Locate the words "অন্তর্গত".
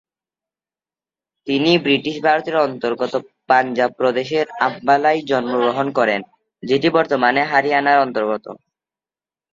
2.59-3.13, 7.99-8.45